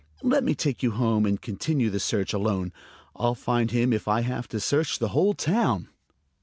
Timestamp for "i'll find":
3.15-3.69